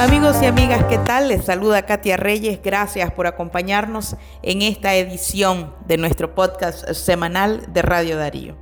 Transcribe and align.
Amigos 0.00 0.36
y 0.40 0.46
amigas, 0.46 0.86
¿qué 0.88 0.96
tal? 0.96 1.28
Les 1.28 1.44
saluda 1.44 1.84
Katia 1.84 2.16
Reyes. 2.16 2.58
Gracias 2.64 3.12
por 3.12 3.26
acompañarnos 3.26 4.16
en 4.40 4.62
esta 4.62 4.94
edición 4.94 5.74
de 5.86 5.98
nuestro 5.98 6.34
podcast 6.34 6.90
semanal 6.92 7.70
de 7.70 7.82
Radio 7.82 8.16
Darío. 8.16 8.56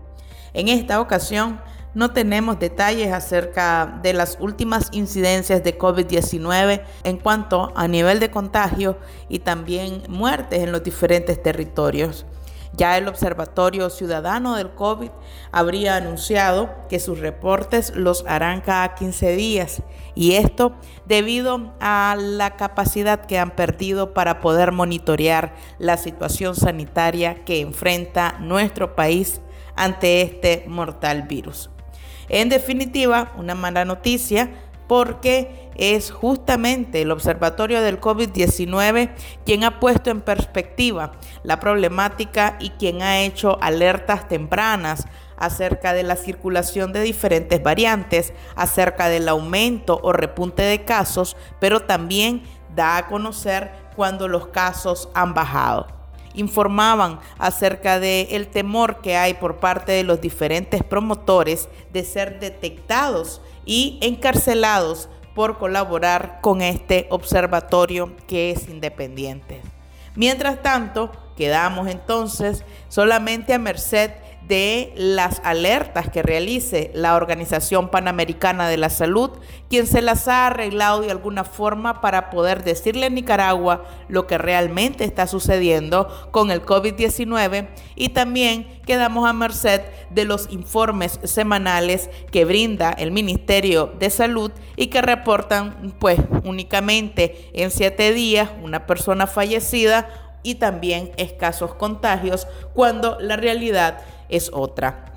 En 0.53 0.66
esta 0.66 1.01
ocasión 1.01 1.61
no 1.95 2.11
tenemos 2.11 2.59
detalles 2.59 3.12
acerca 3.12 4.01
de 4.03 4.14
las 4.14 4.38
últimas 4.40 4.88
incidencias 4.90 5.62
de 5.62 5.79
COVID-19 5.79 6.82
en 7.05 7.19
cuanto 7.19 7.73
a 7.77 7.86
nivel 7.86 8.18
de 8.18 8.32
contagio 8.32 8.98
y 9.29 9.39
también 9.39 10.02
muertes 10.09 10.64
en 10.64 10.73
los 10.73 10.82
diferentes 10.82 11.41
territorios. 11.41 12.27
Ya 12.79 12.96
el 12.96 13.08
Observatorio 13.08 13.90
Ciudadano 13.90 14.54
del 14.54 14.70
COVID 14.70 15.10
habría 15.50 15.96
anunciado 15.96 16.70
que 16.88 17.00
sus 17.00 17.18
reportes 17.18 17.92
los 17.96 18.24
harán 18.28 18.60
cada 18.60 18.95
15 18.95 19.34
días 19.34 19.82
y 20.14 20.34
esto 20.34 20.77
debido 21.04 21.74
a 21.80 22.16
la 22.16 22.55
capacidad 22.55 23.27
que 23.27 23.36
han 23.36 23.50
perdido 23.50 24.14
para 24.14 24.41
poder 24.41 24.70
monitorear 24.70 25.56
la 25.80 25.96
situación 25.96 26.55
sanitaria 26.55 27.45
que 27.45 27.60
enfrenta 27.62 28.36
nuestro 28.38 28.95
país 28.95 29.41
ante 29.74 30.22
este 30.22 30.64
mortal 30.69 31.22
virus. 31.22 31.70
En 32.28 32.48
definitiva, 32.48 33.33
una 33.38 33.56
mala 33.56 33.84
noticia 33.84 34.50
porque 34.88 35.70
es 35.77 36.10
justamente 36.10 37.02
el 37.02 37.12
Observatorio 37.12 37.80
del 37.83 38.01
COVID-19 38.01 39.11
quien 39.45 39.62
ha 39.62 39.78
puesto 39.78 40.11
en 40.11 40.23
perspectiva 40.23 41.12
la 41.45 41.61
problemática 41.61 42.56
y 42.59 42.70
quien 42.70 43.02
ha 43.02 43.20
hecho 43.20 43.59
alertas 43.62 44.27
tempranas 44.27 45.06
acerca 45.37 45.92
de 45.92 46.02
la 46.02 46.16
circulación 46.16 46.92
de 46.92 47.02
diferentes 47.02 47.62
variantes, 47.62 48.33
acerca 48.56 49.09
del 49.09 49.28
aumento 49.28 50.01
o 50.02 50.12
repunte 50.12 50.62
de 50.62 50.84
casos, 50.84 51.36
pero 51.61 51.80
también 51.80 52.42
da 52.75 52.97
a 52.97 53.06
conocer 53.06 53.70
cuando 53.94 54.27
los 54.27 54.48
casos 54.48 55.09
han 55.14 55.34
bajado. 55.34 55.97
Informaban 56.39 57.19
acerca 57.36 57.98
del 57.98 58.28
el 58.31 58.47
temor 58.47 59.00
que 59.00 59.17
hay 59.17 59.34
por 59.34 59.56
parte 59.56 59.92
de 59.92 60.05
los 60.05 60.20
diferentes 60.20 60.83
promotores 60.83 61.69
de 61.92 62.05
ser 62.05 62.39
detectados 62.41 63.42
y 63.67 63.98
encarcelados 64.00 65.09
por 65.34 65.59
colaborar 65.59 66.39
con 66.41 66.62
este 66.62 67.06
observatorio 67.11 68.16
que 68.27 68.50
es 68.50 68.69
independiente. 68.69 69.61
Mientras 70.14 70.62
tanto, 70.62 71.12
quedamos 71.36 71.89
entonces 71.89 72.64
solamente 72.89 73.55
a 73.55 73.59
merced 73.59 74.11
de 74.48 74.92
las 74.96 75.41
alertas 75.44 76.08
que 76.08 76.22
realice 76.22 76.91
la 76.94 77.14
Organización 77.16 77.91
Panamericana 77.91 78.66
de 78.66 78.78
la 78.78 78.88
Salud, 78.88 79.30
quien 79.68 79.86
se 79.86 80.00
las 80.00 80.27
ha 80.27 80.46
arreglado 80.46 81.02
de 81.02 81.10
alguna 81.10 81.44
forma 81.44 82.00
para 82.00 82.30
poder 82.30 82.64
decirle 82.64 83.06
a 83.06 83.10
Nicaragua 83.10 83.84
lo 84.08 84.26
que 84.26 84.38
realmente 84.38 85.04
está 85.04 85.26
sucediendo 85.26 86.08
con 86.30 86.50
el 86.50 86.64
COVID-19 86.64 87.69
y 87.94 88.08
también 88.08 88.80
quedamos 88.86 89.28
a 89.28 89.34
merced 89.34 89.82
de 90.10 90.24
los 90.24 90.50
informes 90.50 91.20
semanales 91.24 92.08
que 92.30 92.46
brinda 92.46 92.91
el 92.92 93.12
Ministerio 93.12 93.92
de 93.98 94.08
Salud 94.08 94.50
y 94.76 94.86
que 94.86 95.02
reportan 95.02 95.94
pues 95.98 96.19
únicamente 96.44 97.50
en 97.52 97.70
siete 97.70 98.14
días 98.14 98.48
una 98.62 98.86
persona 98.86 99.26
fallecida 99.26 100.08
y 100.42 100.54
también 100.54 101.12
escasos 101.19 101.74
contagios 101.74 102.46
cuando 102.72 103.19
la 103.20 103.36
realidad 103.36 104.00
es 104.29 104.51
otra. 104.53 105.09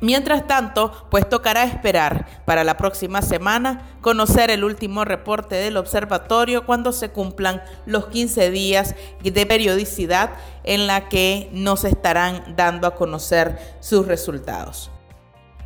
Mientras 0.00 0.46
tanto, 0.46 0.92
pues 1.10 1.28
tocará 1.28 1.64
esperar 1.64 2.26
para 2.44 2.62
la 2.62 2.76
próxima 2.76 3.20
semana 3.20 3.96
conocer 4.00 4.48
el 4.50 4.62
último 4.62 5.04
reporte 5.04 5.56
del 5.56 5.76
observatorio 5.76 6.64
cuando 6.64 6.92
se 6.92 7.10
cumplan 7.10 7.62
los 7.84 8.06
15 8.06 8.50
días 8.52 8.94
de 9.22 9.46
periodicidad 9.46 10.30
en 10.62 10.86
la 10.86 11.08
que 11.08 11.48
nos 11.52 11.84
estarán 11.84 12.54
dando 12.54 12.86
a 12.86 12.94
conocer 12.94 13.58
sus 13.80 14.06
resultados. 14.06 14.92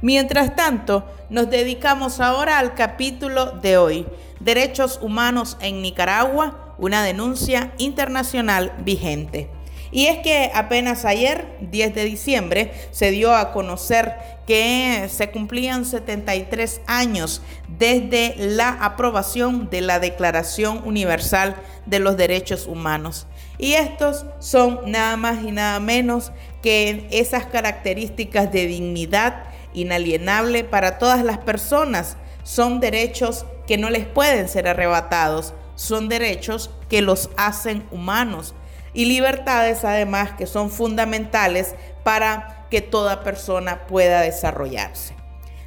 Mientras 0.01 0.57
tanto, 0.57 1.05
nos 1.29 1.51
dedicamos 1.51 2.19
ahora 2.19 2.59
al 2.59 2.75
capítulo 2.75 3.53
de 3.53 3.77
hoy, 3.77 4.07
Derechos 4.41 4.99
Humanos 5.03 5.59
en 5.61 5.83
Nicaragua, 5.83 6.75
una 6.79 7.05
denuncia 7.05 7.73
internacional 7.79 8.73
vigente. 8.79 9.51
Y 9.93 10.07
es 10.07 10.21
que 10.21 10.51
apenas 10.55 11.05
ayer, 11.05 11.47
10 11.61 11.95
de 11.95 12.05
diciembre, 12.05 12.73
se 12.93 13.11
dio 13.11 13.37
a 13.37 13.53
conocer 13.53 14.15
que 14.47 15.07
se 15.11 15.31
cumplían 15.31 15.85
73 15.85 16.81
años 16.87 17.43
desde 17.79 18.35
la 18.39 18.71
aprobación 18.71 19.69
de 19.69 19.83
la 19.83 20.01
Declaración 20.01 20.81
Universal 20.87 21.57
de 21.85 21.99
los 21.99 22.17
Derechos 22.17 22.67
Humanos. 22.67 23.27
Y 23.59 23.75
estos 23.75 24.25
son 24.39 24.81
nada 24.87 25.19
más 25.19 25.45
y 25.45 25.53
nada 25.53 25.79
menos 25.79 26.33
que 26.63 27.07
esas 27.11 27.45
características 27.45 28.51
de 28.51 28.67
dignidad 28.67 29.45
inalienable 29.75 30.65
para 30.65 30.99
todas 30.99 31.23
las 31.23 31.37
personas. 31.37 32.17
Son 32.45 32.81
derechos 32.81 33.45
que 33.67 33.77
no 33.77 33.91
les 33.91 34.07
pueden 34.07 34.49
ser 34.49 34.69
arrebatados, 34.69 35.53
son 35.75 36.09
derechos 36.09 36.71
que 36.89 37.03
los 37.03 37.29
hacen 37.37 37.85
humanos 37.91 38.55
y 38.95 39.07
libertades 39.07 39.85
además 39.85 40.33
que 40.33 40.47
son 40.47 40.71
fundamentales 40.71 41.75
para 42.03 42.67
que 42.71 42.81
toda 42.81 43.23
persona 43.23 43.87
pueda 43.87 44.21
desarrollarse. 44.21 45.15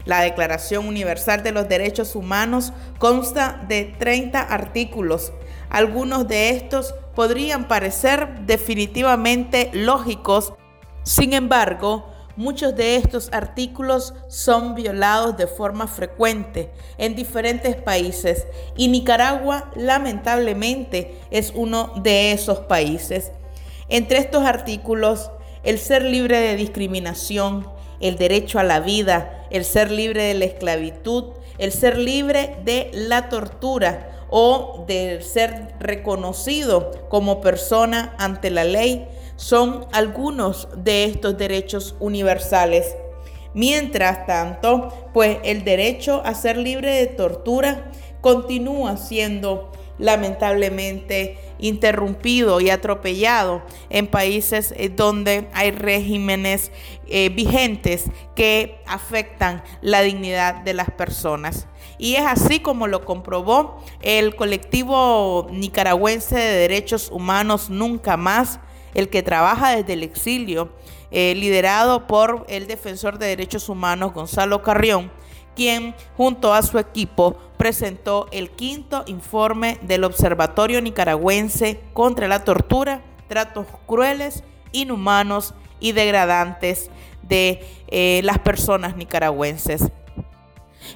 La 0.05 0.21
Declaración 0.21 0.87
Universal 0.87 1.41
de 1.41 1.51
los 1.51 1.67
Derechos 1.67 2.15
Humanos 2.15 2.73
consta 2.99 3.63
de 3.67 3.85
30 3.97 4.39
artículos. 4.39 5.33
Algunos 5.69 6.27
de 6.27 6.49
estos 6.49 6.93
podrían 7.15 7.67
parecer 7.67 8.41
definitivamente 8.41 9.71
lógicos, 9.73 10.53
sin 11.03 11.33
embargo, 11.33 12.14
Muchos 12.37 12.75
de 12.75 12.97
estos 12.97 13.29
artículos 13.31 14.13
son 14.27 14.75
violados 14.75 15.37
de 15.37 15.47
forma 15.47 15.87
frecuente 15.87 16.69
en 16.97 17.15
diferentes 17.15 17.77
países 17.77 18.45
y 18.75 18.89
Nicaragua 18.89 19.71
lamentablemente 19.75 21.17
es 21.31 21.53
uno 21.55 21.93
de 21.95 22.33
esos 22.33 22.59
países. 22.59 23.31
Entre 23.87 24.17
estos 24.17 24.43
artículos, 24.43 25.31
el 25.63 25.79
ser 25.79 26.03
libre 26.03 26.41
de 26.41 26.57
discriminación, 26.57 27.67
el 28.01 28.17
derecho 28.17 28.59
a 28.59 28.63
la 28.63 28.81
vida, 28.81 29.47
el 29.49 29.63
ser 29.63 29.89
libre 29.89 30.23
de 30.23 30.33
la 30.33 30.45
esclavitud, 30.45 31.35
el 31.57 31.71
ser 31.71 31.97
libre 31.97 32.57
de 32.65 32.91
la 32.93 33.29
tortura 33.29 34.27
o 34.29 34.83
de 34.87 35.21
ser 35.21 35.73
reconocido 35.79 36.91
como 37.07 37.39
persona 37.39 38.13
ante 38.17 38.49
la 38.49 38.65
ley, 38.65 39.07
son 39.35 39.85
algunos 39.91 40.67
de 40.77 41.05
estos 41.05 41.37
derechos 41.37 41.95
universales. 41.99 42.95
Mientras 43.53 44.25
tanto, 44.25 44.89
pues 45.13 45.37
el 45.43 45.63
derecho 45.63 46.21
a 46.25 46.33
ser 46.33 46.57
libre 46.57 46.93
de 46.93 47.07
tortura 47.07 47.91
continúa 48.21 48.97
siendo 48.97 49.71
lamentablemente 49.97 51.37
interrumpido 51.57 52.59
y 52.59 52.69
atropellado 52.69 53.63
en 53.89 54.07
países 54.07 54.73
eh, 54.77 54.89
donde 54.89 55.47
hay 55.53 55.71
regímenes 55.71 56.71
eh, 57.07 57.29
vigentes 57.29 58.05
que 58.35 58.81
afectan 58.87 59.63
la 59.81 60.01
dignidad 60.01 60.55
de 60.63 60.73
las 60.73 60.91
personas. 60.91 61.67
Y 61.97 62.15
es 62.15 62.25
así 62.25 62.59
como 62.59 62.87
lo 62.87 63.05
comprobó 63.05 63.81
el 64.01 64.35
colectivo 64.35 65.47
nicaragüense 65.51 66.35
de 66.35 66.59
derechos 66.59 67.09
humanos 67.09 67.69
Nunca 67.69 68.17
Más, 68.17 68.59
el 68.95 69.09
que 69.09 69.21
trabaja 69.21 69.75
desde 69.75 69.93
el 69.93 70.01
exilio, 70.01 70.69
eh, 71.11 71.35
liderado 71.35 72.07
por 72.07 72.45
el 72.49 72.65
defensor 72.65 73.19
de 73.19 73.27
derechos 73.27 73.69
humanos 73.69 74.13
Gonzalo 74.13 74.63
Carrión, 74.63 75.11
quien 75.55 75.95
junto 76.17 76.53
a 76.53 76.63
su 76.63 76.79
equipo 76.79 77.37
presentó 77.57 78.27
el 78.31 78.49
quinto 78.49 79.03
informe 79.05 79.77
del 79.83 80.03
Observatorio 80.03 80.81
Nicaragüense 80.81 81.79
contra 81.93 82.27
la 82.27 82.43
Tortura, 82.43 83.03
Tratos 83.27 83.67
Crueles, 83.85 84.43
Inhumanos 84.71 85.53
y 85.79 85.91
Degradantes 85.91 86.89
de 87.21 87.65
eh, 87.87 88.21
las 88.23 88.39
personas 88.39 88.95
nicaragüenses. 88.95 89.91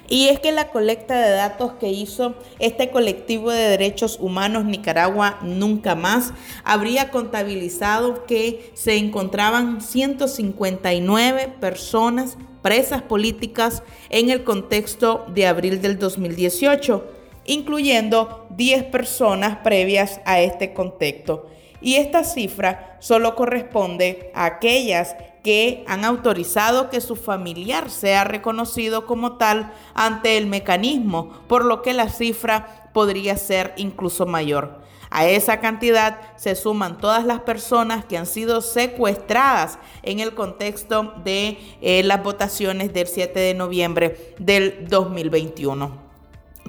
Y 0.08 0.28
es 0.28 0.40
que 0.40 0.52
la 0.52 0.68
colecta 0.68 1.20
de 1.20 1.30
datos 1.30 1.72
que 1.74 1.88
hizo 1.88 2.34
este 2.58 2.90
colectivo 2.90 3.50
de 3.50 3.68
derechos 3.68 4.18
humanos 4.20 4.64
Nicaragua 4.64 5.38
Nunca 5.42 5.94
Más 5.94 6.32
habría 6.64 7.10
contabilizado 7.10 8.26
que 8.26 8.70
se 8.74 8.96
encontraban 8.96 9.80
159 9.80 11.54
personas 11.60 12.36
presas 12.62 13.02
políticas 13.02 13.82
en 14.10 14.30
el 14.30 14.44
contexto 14.44 15.26
de 15.28 15.46
abril 15.46 15.80
del 15.80 15.98
2018, 15.98 17.04
incluyendo 17.46 18.46
10 18.50 18.84
personas 18.84 19.58
previas 19.58 20.20
a 20.24 20.40
este 20.40 20.72
contexto. 20.72 21.46
Y 21.80 21.96
esta 21.96 22.24
cifra 22.24 22.98
solo 23.00 23.34
corresponde 23.34 24.30
a 24.34 24.44
aquellas 24.44 25.16
que 25.42 25.84
han 25.86 26.04
autorizado 26.04 26.90
que 26.90 27.00
su 27.00 27.16
familiar 27.16 27.90
sea 27.90 28.24
reconocido 28.24 29.06
como 29.06 29.36
tal 29.36 29.72
ante 29.94 30.36
el 30.36 30.46
mecanismo, 30.46 31.32
por 31.48 31.64
lo 31.64 31.82
que 31.82 31.94
la 31.94 32.08
cifra 32.08 32.90
podría 32.92 33.36
ser 33.36 33.72
incluso 33.76 34.26
mayor. 34.26 34.80
A 35.10 35.26
esa 35.26 35.58
cantidad 35.58 36.20
se 36.36 36.54
suman 36.54 36.98
todas 36.98 37.24
las 37.24 37.40
personas 37.40 38.04
que 38.04 38.16
han 38.16 38.26
sido 38.26 38.60
secuestradas 38.60 39.78
en 40.04 40.20
el 40.20 40.34
contexto 40.34 41.14
de 41.24 41.58
eh, 41.80 42.02
las 42.04 42.22
votaciones 42.22 42.92
del 42.92 43.08
7 43.08 43.38
de 43.38 43.54
noviembre 43.54 44.34
del 44.38 44.86
2021. 44.88 46.09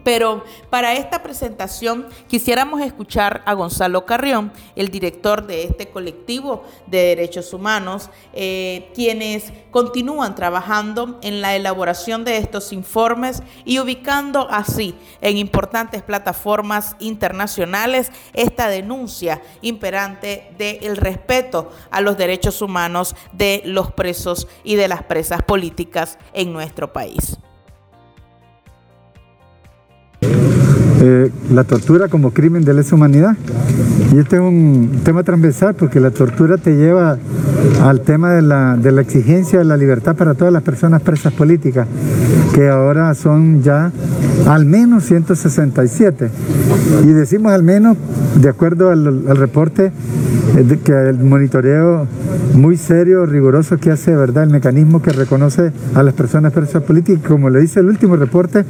Pero 0.04 0.44
para 0.70 0.94
esta 0.94 1.22
presentación 1.24 2.08
quisiéramos 2.28 2.82
escuchar 2.82 3.42
a 3.46 3.54
Gonzalo 3.54 4.06
Carrión, 4.06 4.52
el 4.76 4.90
director 4.90 5.46
de 5.46 5.64
este 5.64 5.90
colectivo 5.90 6.64
de 6.88 7.00
derechos 7.00 7.54
humanos, 7.54 8.10
eh, 8.34 8.90
quienes 8.94 9.54
continúan 9.70 10.36
trabajando 10.36 11.20
en 11.22 11.42
la 11.42 11.56
elaboración 11.56 12.24
de 12.24 12.38
estos 12.38 12.74
informes 12.74 13.44
y 13.66 13.80
ubicando 13.80 14.48
así 14.50 14.96
en 15.22 15.38
importantes 15.38 16.02
plataformas 16.02 16.96
internacionales 17.00 18.12
esta 18.34 18.68
denuncia 18.68 19.42
imperante 19.62 20.52
del 20.58 20.98
respeto 20.98 21.72
a 21.92 22.02
los 22.02 22.18
derechos 22.18 22.62
humanos 22.62 23.16
de 23.34 23.62
los 23.66 23.92
presos 23.92 24.48
y 24.64 24.76
de 24.76 24.88
las 24.88 25.04
presas 25.04 25.44
políticas 25.44 26.18
en 26.34 26.54
nuestro 26.54 26.94
país. 26.94 27.38
Eh, 31.04 31.32
la 31.52 31.64
tortura 31.64 32.10
como 32.10 32.30
crimen 32.32 32.64
de 32.64 32.76
lesa 32.76 32.94
humanidad. 32.94 33.36
Y 34.14 34.20
este 34.20 34.36
es 34.36 34.42
un 34.42 35.02
tema 35.04 35.24
transversal 35.24 35.74
porque 35.74 36.00
la 36.00 36.12
tortura 36.12 36.58
te 36.58 36.76
lleva 36.76 37.18
al 37.82 38.02
tema 38.02 38.34
de 38.34 38.44
la, 38.44 38.78
exigencia 39.02 39.58
de 39.58 39.66
la 39.66 39.78
libertad 39.78 40.16
para 40.16 40.36
todas 40.36 40.54
las 40.54 40.62
personas 40.62 41.02
presas 41.02 41.34
políticas, 41.34 41.88
que 42.54 42.70
ahora 42.70 43.16
son 43.16 43.64
ya 43.64 43.92
al 44.48 44.66
menos 44.66 45.06
167. 45.06 46.30
Y 47.04 47.08
decimos 47.08 47.52
al 47.52 47.64
menos, 47.64 47.98
de 48.40 48.50
acuerdo 48.50 48.92
al, 48.92 49.24
al 49.28 49.38
reporte, 49.38 49.92
eh, 50.58 50.80
que 50.84 50.92
el 50.92 51.18
monitoreo 51.18 52.06
muy 52.54 52.78
serio, 52.78 53.26
riguroso 53.26 53.78
que 53.78 53.92
hace, 53.92 54.16
¿verdad? 54.16 54.44
El 54.44 54.50
mecanismo 54.50 55.02
que 55.02 55.12
reconoce 55.12 55.72
a 55.96 56.04
las 56.04 56.14
personas 56.14 56.54
presas 56.54 56.84
políticas, 56.84 57.24
como 57.28 57.50
lo 57.50 57.60
dice 57.60 57.80
el 57.80 57.88
último 57.88 58.18
reporte, 58.18 58.66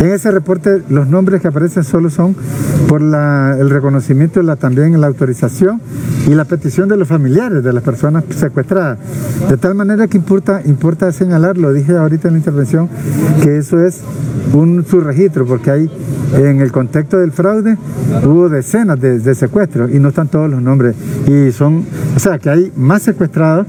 en 0.00 0.10
ese 0.12 0.30
reporte 0.30 0.82
los 0.88 1.06
nombres 1.06 1.42
que 1.42 1.48
aparecen 1.48 1.84
solo 1.84 2.08
son 2.08 2.34
por 2.88 3.02
el 3.02 3.70
reconocimiento, 3.70 4.42
la, 4.42 4.56
también 4.56 4.98
la 5.00 5.06
autorización 5.06 5.80
y 6.26 6.34
la 6.34 6.44
petición 6.46 6.88
de 6.88 6.96
los 6.96 7.06
familiares 7.06 7.62
de 7.62 7.72
las 7.72 7.82
personas 7.82 8.24
secuestradas. 8.34 8.98
De 9.48 9.56
tal 9.58 9.74
manera 9.74 10.08
que 10.08 10.16
importa, 10.16 10.62
importa 10.64 11.12
señalar, 11.12 11.58
lo 11.58 11.72
dije 11.72 11.96
ahorita 11.96 12.28
en 12.28 12.34
la 12.34 12.38
intervención, 12.38 12.88
que 13.42 13.58
eso 13.58 13.78
es 13.84 14.00
un 14.52 14.84
subregistro, 14.88 15.44
porque 15.46 15.70
hay 15.70 15.90
en 16.34 16.60
el 16.60 16.72
contexto 16.72 17.18
del 17.18 17.32
fraude 17.32 17.76
hubo 18.24 18.48
decenas 18.48 19.00
de, 19.00 19.34
secuestros 19.34 19.90
y 19.92 19.98
no 19.98 20.08
están 20.08 20.28
todos 20.28 20.50
los 20.50 20.62
nombres. 20.62 20.94
Y 21.26 21.52
son, 21.52 21.84
o 22.16 22.18
sea, 22.18 22.38
que 22.38 22.50
hay 22.50 22.72
más 22.76 23.02
secuestrados 23.02 23.66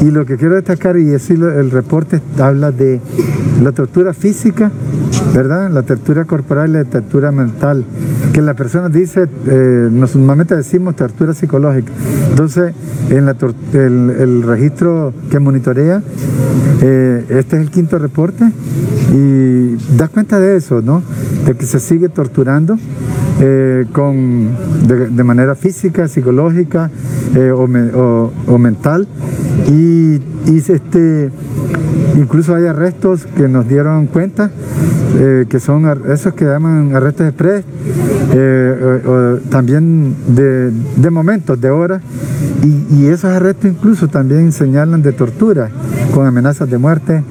y 0.00 0.10
lo 0.10 0.24
que 0.26 0.36
quiero 0.36 0.54
destacar, 0.54 0.96
y 0.96 1.14
así 1.14 1.34
el 1.34 1.70
reporte 1.70 2.20
habla 2.38 2.70
de 2.70 3.00
la 3.62 3.72
tortura 3.72 4.12
física, 4.12 4.70
¿verdad? 5.34 5.70
La 5.74 5.82
tortura 5.82 6.24
corporal 6.24 6.70
y 6.70 6.72
la 6.74 6.84
tortura 6.84 7.32
mental. 7.32 7.84
Que 8.32 8.40
la 8.40 8.54
persona 8.54 8.88
dice, 8.88 9.26
eh, 9.48 9.88
normalmente 9.90 10.54
decimos 10.54 10.94
tortura 10.94 11.34
psicológica. 11.34 11.90
Entonces, 12.30 12.72
en 13.10 13.26
la 13.26 13.36
el, 13.72 14.44
registro 14.44 15.12
que 15.30 15.40
monitorea, 15.40 16.00
eh, 16.80 17.24
este 17.28 17.56
es 17.56 17.62
el 17.62 17.70
quinto 17.70 17.98
reporte 17.98 18.44
y 19.12 19.74
da 19.96 20.06
cuenta 20.06 20.38
de 20.38 20.56
eso, 20.56 20.80
¿no? 20.80 21.02
De 21.44 21.54
que 21.54 21.66
se 21.66 21.80
sigue 21.80 22.08
torturando 22.08 22.78
eh, 23.40 23.86
con, 23.90 24.50
de, 24.86 25.24
manera 25.24 25.56
física, 25.56 26.06
psicológica 26.06 26.88
o, 27.52 28.58
mental. 28.58 29.08
Y, 29.66 30.20
y 30.46 30.58
este, 30.58 31.32
incluso 32.16 32.54
hay 32.54 32.66
arrestos 32.66 33.26
que 33.26 33.48
nos 33.48 33.68
dieron 33.68 34.06
cuenta 34.06 34.50
eh, 35.16 35.46
que 35.48 35.60
son 35.60 35.84
esos 36.10 36.34
que 36.34 36.44
llaman 36.44 36.94
arrestos 36.94 37.28
express, 37.28 37.64
eh, 38.32 39.38
también 39.48 40.14
de, 40.26 40.72
de, 40.72 41.10
momentos, 41.10 41.60
de 41.60 41.70
horas, 41.70 42.02
y, 42.62 42.96
y, 42.96 43.06
esos 43.06 43.30
arrestos 43.30 43.70
incluso 43.70 44.08
también 44.08 44.50
señalan 44.50 45.02
de 45.02 45.12
tortura, 45.12 45.70
con 46.12 46.26
amenazas 46.26 46.68
de 46.68 46.78
muerte, 46.78 47.22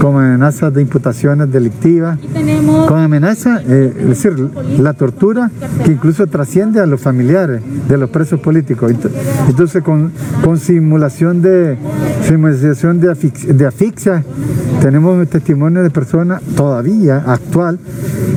con 0.00 0.16
amenazas 0.16 0.74
de 0.74 0.82
imputaciones 0.82 1.52
delictivas, 1.52 2.18
con 2.88 2.98
amenazas, 2.98 3.62
eh, 3.68 3.94
es 4.00 4.08
decir, 4.08 4.50
la 4.80 4.94
tortura 4.94 5.50
que 5.84 5.92
incluso 5.92 6.26
trasciende 6.26 6.80
a 6.80 6.86
los 6.86 7.00
familiares 7.00 7.62
de 7.88 7.98
los 7.98 8.10
presos 8.10 8.40
políticos. 8.40 8.92
Entonces, 9.48 9.82
con, 9.82 10.12
con 10.42 10.58
simulación 10.58 11.40
de 11.40 11.76
simulación 12.28 13.00
de, 13.00 13.14
de 13.54 13.66
asfixia, 13.66 14.22
tenemos 14.82 15.26
testimonio 15.28 15.82
de 15.82 15.90
personas 15.90 16.42
todavía 16.54 17.22
actual 17.26 17.78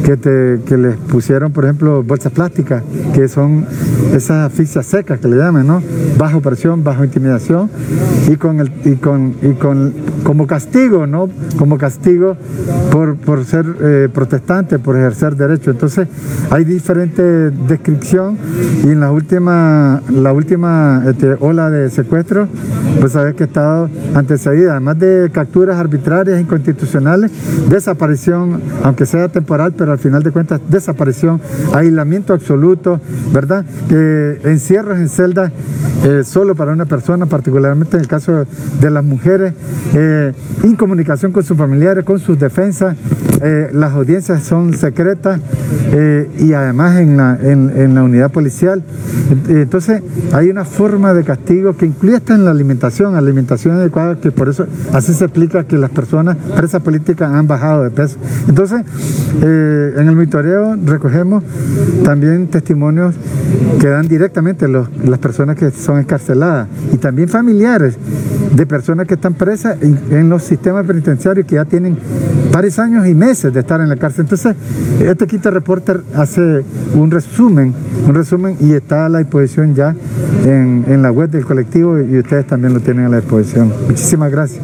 que, 0.05 0.17
te, 0.17 0.77
les 0.77 0.95
pusieron, 0.95 1.51
por 1.51 1.65
ejemplo, 1.65 2.01
bolsas 2.01 2.31
plásticas, 2.31 2.83
que 3.13 3.27
son 3.27 3.65
esas 4.13 4.51
asfixias 4.51 4.85
secas 4.85 5.19
que 5.19 5.27
le 5.27 5.37
llaman, 5.37 5.67
¿no? 5.67 5.81
Bajo 6.17 6.41
presión, 6.41 6.83
bajo 6.83 7.03
intimidación 7.03 7.69
y 8.29 8.35
con 8.37 8.59
el 8.59 8.71
y 8.85 8.95
con 8.95 9.35
y 9.41 9.53
con 9.53 9.93
como 10.31 10.47
castigo, 10.47 11.07
¿no? 11.07 11.29
Como 11.57 11.77
castigo 11.77 12.37
por, 12.89 13.17
por 13.17 13.43
ser 13.43 13.65
eh, 13.81 14.07
protestante, 14.13 14.79
por 14.79 14.95
ejercer 14.95 15.35
derecho. 15.35 15.71
Entonces, 15.71 16.07
hay 16.49 16.63
diferentes 16.63 17.51
descripción 17.67 18.37
y 18.85 18.91
en 18.91 19.01
la 19.01 19.11
última 19.11 20.01
la 20.09 20.31
última 20.31 21.03
este, 21.05 21.35
ola 21.41 21.69
de 21.69 21.89
secuestro, 21.89 22.47
pues 23.01 23.11
sabes 23.11 23.35
que 23.35 23.43
ha 23.43 23.47
estado 23.47 23.89
antecedida, 24.15 24.71
además 24.71 24.99
de 24.99 25.29
capturas 25.33 25.77
arbitrarias 25.77 26.39
inconstitucionales, 26.39 27.29
desaparición, 27.69 28.61
aunque 28.83 29.05
sea 29.05 29.27
temporal, 29.27 29.73
pero 29.77 29.91
al 29.91 29.99
final 29.99 30.23
de 30.23 30.31
cuentas 30.31 30.61
desaparición, 30.69 31.41
aislamiento 31.73 32.31
absoluto, 32.31 33.01
¿verdad? 33.33 33.65
Encierros 34.45 34.97
en 34.97 35.09
celdas 35.09 35.51
eh, 36.03 36.23
solo 36.23 36.55
para 36.55 36.71
una 36.71 36.85
persona, 36.85 37.25
particularmente 37.25 37.97
en 37.97 38.01
el 38.01 38.07
caso 38.07 38.45
de 38.79 38.89
las 38.89 39.03
mujeres, 39.03 39.53
eh, 39.93 40.20
incomunicación 40.63 41.31
con 41.31 41.43
sus 41.43 41.57
familiares, 41.57 42.03
con 42.03 42.19
sus 42.19 42.37
defensas, 42.37 42.95
eh, 43.43 43.69
las 43.73 43.93
audiencias 43.93 44.43
son 44.43 44.73
secretas 44.73 45.39
y 46.37 46.53
además 46.53 46.99
en 46.99 47.17
la, 47.17 47.37
en, 47.41 47.95
la 47.95 48.03
unidad 48.03 48.31
policial. 48.31 48.83
Entonces 49.47 50.01
hay 50.33 50.49
una 50.49 50.65
forma 50.65 51.13
de 51.13 51.23
castigo 51.23 51.75
que 51.75 51.85
incluye 51.85 52.15
hasta 52.15 52.35
en 52.35 52.45
la 52.45 52.51
alimentación, 52.51 53.15
alimentación 53.15 53.75
adecuada, 53.75 54.19
que 54.19 54.31
por 54.31 54.49
eso 54.49 54.65
así 54.93 55.13
se 55.13 55.25
explica 55.25 55.65
que 55.65 55.77
las 55.77 55.89
personas 55.89 56.37
presas 56.55 56.81
políticas 56.81 57.31
han 57.31 57.47
bajado 57.47 57.83
de 57.83 57.91
peso. 57.91 58.17
Entonces, 58.47 58.81
en 59.41 60.07
el 60.07 60.15
monitoreo 60.15 60.77
recogemos 60.85 61.43
también 62.03 62.47
testimonios 62.47 63.15
que 63.79 63.87
dan 63.87 64.07
directamente 64.07 64.67
las 64.67 65.19
personas 65.19 65.55
que 65.55 65.71
son 65.71 65.99
encarceladas 65.99 66.67
y 66.93 66.97
también 66.97 67.29
familiares 67.29 67.97
de 68.53 68.65
personas 68.65 69.07
que 69.07 69.15
están 69.15 69.33
presas 69.33 69.77
en, 69.81 70.29
los 70.29 70.43
sistemas 70.43 70.85
penitenciarios 70.85 71.45
que 71.45 71.55
ya 71.55 71.65
tienen 71.65 71.97
varios 72.51 72.77
años 72.79 73.07
y 73.07 73.15
meses 73.31 73.53
de 73.53 73.61
estar 73.61 73.79
en 73.79 73.87
la 73.87 73.95
cárcel. 73.95 74.25
Entonces, 74.25 74.55
este 74.99 75.25
quinto 75.25 75.49
reporter 75.51 76.01
hace 76.15 76.63
un 76.93 77.09
resumen, 77.09 77.73
un 78.05 78.13
resumen 78.13 78.57
y 78.59 78.73
está 78.73 79.05
a 79.05 79.09
la 79.09 79.19
disposición 79.19 79.73
ya 79.73 79.95
en, 80.45 80.83
en 80.87 81.01
la 81.01 81.11
web 81.11 81.29
del 81.29 81.45
colectivo 81.45 81.97
y 81.97 82.19
ustedes 82.19 82.45
también 82.45 82.73
lo 82.73 82.81
tienen 82.81 83.05
a 83.05 83.09
la 83.09 83.21
disposición. 83.21 83.71
Muchísimas 83.87 84.31
gracias. 84.31 84.61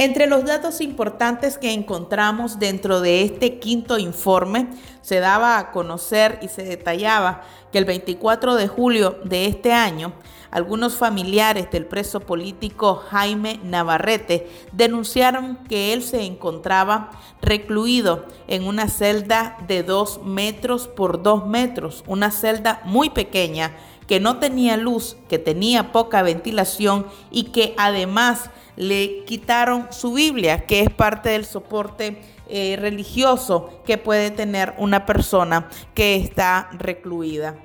Entre 0.00 0.28
los 0.28 0.44
datos 0.44 0.80
importantes 0.80 1.58
que 1.58 1.72
encontramos 1.72 2.60
dentro 2.60 3.00
de 3.00 3.22
este 3.22 3.58
quinto 3.58 3.98
informe, 3.98 4.68
se 5.02 5.18
daba 5.18 5.58
a 5.58 5.72
conocer 5.72 6.38
y 6.40 6.46
se 6.46 6.62
detallaba 6.62 7.42
que 7.72 7.78
el 7.78 7.84
24 7.84 8.54
de 8.54 8.68
julio 8.68 9.18
de 9.24 9.46
este 9.46 9.72
año, 9.72 10.12
algunos 10.52 10.94
familiares 10.94 11.68
del 11.72 11.84
preso 11.84 12.20
político 12.20 12.94
Jaime 13.10 13.58
Navarrete 13.64 14.48
denunciaron 14.70 15.56
que 15.68 15.92
él 15.92 16.04
se 16.04 16.22
encontraba 16.22 17.10
recluido 17.42 18.24
en 18.46 18.68
una 18.68 18.88
celda 18.88 19.58
de 19.66 19.82
2 19.82 20.22
metros 20.22 20.86
por 20.86 21.24
2 21.24 21.48
metros, 21.48 22.04
una 22.06 22.30
celda 22.30 22.82
muy 22.84 23.10
pequeña 23.10 23.74
que 24.08 24.18
no 24.18 24.38
tenía 24.38 24.76
luz, 24.76 25.16
que 25.28 25.38
tenía 25.38 25.92
poca 25.92 26.22
ventilación 26.22 27.06
y 27.30 27.44
que 27.44 27.74
además 27.76 28.50
le 28.74 29.24
quitaron 29.24 29.88
su 29.90 30.14
Biblia, 30.14 30.66
que 30.66 30.80
es 30.80 30.90
parte 30.90 31.28
del 31.28 31.44
soporte 31.44 32.20
eh, 32.48 32.76
religioso 32.80 33.82
que 33.84 33.98
puede 33.98 34.30
tener 34.30 34.74
una 34.78 35.04
persona 35.04 35.68
que 35.94 36.16
está 36.16 36.70
recluida. 36.72 37.56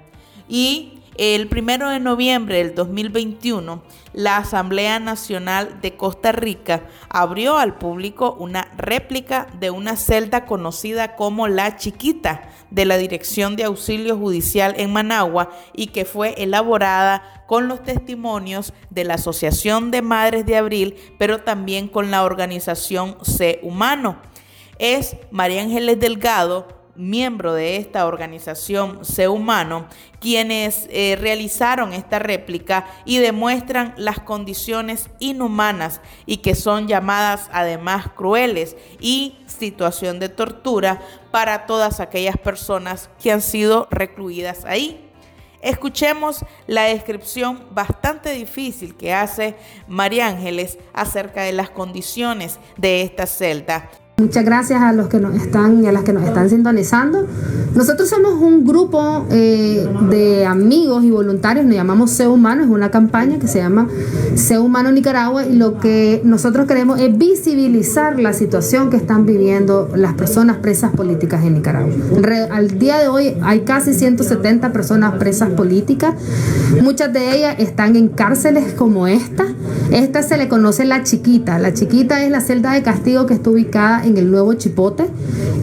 Y 0.50 1.03
El 1.16 1.48
primero 1.48 1.90
de 1.90 2.00
noviembre 2.00 2.58
del 2.58 2.74
2021, 2.74 3.84
la 4.14 4.38
Asamblea 4.38 5.00
Nacional 5.00 5.80
de 5.80 5.96
Costa 5.96 6.32
Rica 6.32 6.88
abrió 7.08 7.60
al 7.60 7.78
público 7.78 8.36
una 8.40 8.68
réplica 8.78 9.46
de 9.60 9.70
una 9.70 9.96
celda 9.96 10.46
conocida 10.46 11.16
como 11.16 11.48
La 11.48 11.78
Chiquita 11.78 12.50
de 12.72 12.86
la 12.86 12.98
Dirección 12.98 13.56
de 13.56 13.66
Auxilio 13.66 14.18
Judicial 14.18 14.74
en 14.78 14.92
Managua 14.92 15.52
y 15.74 15.88
que 15.88 16.06
fue 16.06 16.34
elaborada 16.42 17.44
con 17.46 17.68
los 17.68 17.84
testimonios 17.84 18.74
de 18.90 19.04
la 19.04 19.14
Asociación 19.14 19.92
de 19.92 20.02
Madres 20.02 20.48
de 20.48 20.58
Abril, 20.58 20.96
pero 21.20 21.42
también 21.42 21.90
con 21.90 22.10
la 22.10 22.24
organización 22.24 23.18
C 23.22 23.60
Humano. 23.62 24.18
Es 24.80 25.16
María 25.30 25.62
Ángeles 25.62 26.00
Delgado, 26.00 26.83
miembro 26.96 27.54
de 27.54 27.78
esta 27.78 28.06
organización 28.06 29.04
C 29.04 29.28
Humano, 29.28 29.88
quienes 30.20 30.88
eh, 30.90 31.18
realizaron 31.20 31.94
esta 31.94 32.20
réplica 32.20 32.88
y 33.06 33.18
demuestran 33.18 33.94
las 33.98 34.20
condiciones 34.20 35.10
inhumanas 35.20 36.02
y 36.26 36.38
que 36.38 36.56
son 36.56 36.88
llamadas 36.88 37.50
además 37.52 38.08
crueles 38.16 38.78
y 39.00 39.38
situación 39.48 40.20
de 40.20 40.30
tortura 40.30 41.02
para 41.32 41.66
todas 41.66 42.00
aquellas 42.00 42.38
personas 42.38 43.10
que 43.22 43.32
han 43.32 43.42
sido 43.42 43.88
recluidas 43.90 44.66
ahí. 44.66 45.00
Escuchemos 45.62 46.44
la 46.68 46.84
descripción 46.84 47.64
bastante 47.72 48.34
difícil 48.34 48.96
que 48.96 49.14
hace 49.14 49.56
María 49.88 50.28
Ángeles 50.28 50.78
acerca 50.94 51.44
de 51.44 51.54
las 51.54 51.70
condiciones 51.70 52.60
de 52.76 53.02
esta 53.02 53.26
celda 53.26 53.90
Muchas 54.18 54.46
gracias 54.46 54.80
a 54.80 54.94
los 54.94 55.08
que 55.08 55.20
nos 55.20 55.34
están 55.34 55.84
y 55.84 55.88
a 55.88 55.92
las 55.92 56.04
que 56.04 56.14
nos 56.14 56.24
están 56.24 56.48
sintonizando. 56.48 57.26
Nosotros 57.74 58.08
somos 58.08 58.34
un 58.34 58.64
grupo 58.64 59.26
eh, 59.32 59.88
de 60.12 60.46
amigos 60.46 61.04
y 61.04 61.10
voluntarios, 61.10 61.66
nos 61.66 61.74
llamamos 61.74 62.12
Sé 62.12 62.28
Humano, 62.28 62.64
es 62.64 62.70
una 62.70 62.92
campaña 62.92 63.40
que 63.40 63.48
se 63.48 63.58
llama 63.58 63.88
Sé 64.36 64.60
Humano 64.60 64.92
Nicaragua 64.92 65.48
y 65.48 65.56
lo 65.56 65.80
que 65.80 66.22
nosotros 66.24 66.68
queremos 66.68 67.00
es 67.00 67.18
visibilizar 67.18 68.20
la 68.20 68.34
situación 68.34 68.92
que 68.92 68.98
están 68.98 69.26
viviendo 69.26 69.90
las 69.96 70.14
personas 70.14 70.58
presas 70.58 70.92
políticas 70.92 71.44
en 71.44 71.56
Nicaragua. 71.56 71.92
al 72.52 72.78
día 72.78 73.00
de 73.00 73.08
hoy 73.08 73.36
hay 73.42 73.62
casi 73.62 73.96
170 73.96 74.72
personas 74.72 75.16
presas 75.16 75.50
políticas, 75.50 76.14
muchas 76.84 77.12
de 77.12 77.36
ellas 77.36 77.56
están 77.58 77.96
en 77.96 78.10
cárceles 78.10 78.74
como 78.74 79.08
esta. 79.08 79.48
Esta 79.92 80.24
se 80.24 80.38
le 80.38 80.48
conoce 80.48 80.86
la 80.86 81.04
chiquita, 81.04 81.60
la 81.60 81.74
chiquita 81.74 82.24
es 82.24 82.32
la 82.32 82.42
celda 82.42 82.72
de 82.72 82.82
castigo 82.82 83.26
que 83.26 83.36
está 83.36 83.50
ubicada 83.50 84.04
en 84.06 84.13
el 84.18 84.32
nuevo 84.32 84.54
Chipote. 84.54 85.06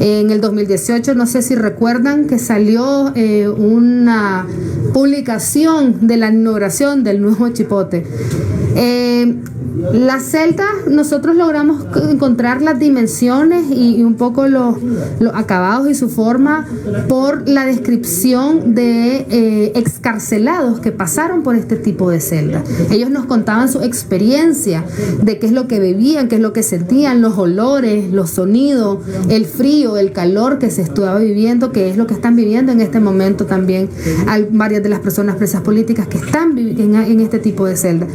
En 0.01 0.31
el 0.31 0.41
2018, 0.41 1.15
no 1.15 1.27
sé 1.27 1.43
si 1.43 1.55
recuerdan 1.55 2.27
que 2.27 2.39
salió 2.39 3.13
eh, 3.15 3.49
una 3.49 4.47
publicación 4.93 6.07
de 6.07 6.17
la 6.17 6.29
inauguración 6.31 7.05
del 7.05 7.21
nuevo 7.21 7.49
Chipote. 7.51 8.05
Eh, 8.77 9.35
la 9.93 10.21
celda, 10.21 10.67
nosotros 10.89 11.37
logramos 11.37 11.85
encontrar 12.11 12.63
las 12.63 12.79
dimensiones 12.79 13.65
y, 13.71 14.03
un 14.03 14.15
poco 14.15 14.47
los, 14.47 14.77
acabados 15.35 15.89
y 15.89 15.95
su 15.95 16.09
forma 16.09 16.67
por 17.09 17.49
la 17.49 17.65
descripción 17.65 18.75
de 18.75 19.27
eh, 19.31 19.73
excarcelados 19.75 20.81
que 20.81 20.93
pasaron 20.93 21.43
por 21.43 21.57
este 21.57 21.77
tipo 21.77 22.11
de 22.11 22.21
celda. 22.21 22.63
Ellos 22.91 23.11
nos 23.11 23.27
contaban 23.27 23.71
su 23.71 23.81
experiencia 23.83 24.85
de 25.23 25.39
qué 25.39 25.47
es 25.47 25.53
lo 25.53 25.69
que 25.69 25.79
bebían, 25.81 26.29
qué 26.29 26.37
es 26.37 26.43
lo 26.43 26.53
que 26.53 26.63
sentían, 26.63 27.21
los 27.21 27.39
olores, 27.39 28.11
los 28.13 28.31
sonidos, 28.31 28.99
el 29.29 29.47
frío, 29.47 29.97
el 29.97 30.13
calor 30.13 30.59
que 30.59 30.71
se 30.71 30.83
estaba 30.83 31.19
viviendo, 31.19 31.73
que 31.73 31.91
es 31.91 31.97
lo 31.97 32.07
que 32.07 32.15
están 32.15 32.37
viviendo 32.37 32.73
en 32.73 32.81
este 32.81 33.01
momento 33.01 33.47
también 33.47 33.89
hay 34.27 34.49
varias 34.51 34.83
de 34.83 34.89
las 34.89 35.01
personas 35.01 35.37
presas 35.37 35.63
políticas 35.63 36.09
que 36.09 36.19
están 36.19 36.57
en, 36.59 36.95
en 36.95 37.21
este 37.21 37.39
tipo 37.39 37.67
de 37.67 37.77
celda. 37.77 38.07